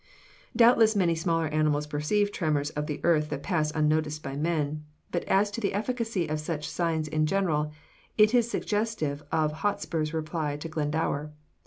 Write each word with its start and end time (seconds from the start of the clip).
Doubtless 0.55 0.95
many 0.95 1.13
smaller 1.13 1.45
animals 1.49 1.85
perceive 1.85 2.31
tremors 2.31 2.71
of 2.71 2.87
the 2.87 2.99
earth 3.03 3.29
that 3.29 3.43
pass 3.43 3.69
unnoticed 3.75 4.23
by 4.23 4.35
men; 4.35 4.83
but 5.11 5.23
as 5.25 5.51
to 5.51 5.61
the 5.61 5.73
efficacy 5.75 6.27
of 6.27 6.39
such 6.39 6.67
signs 6.67 7.07
in 7.07 7.27
general, 7.27 7.71
it 8.17 8.33
is 8.33 8.49
suggestive 8.49 9.21
of 9.31 9.51
Hotspur's 9.51 10.11
reply 10.11 10.57
to 10.57 10.67
Glendower. 10.67 11.33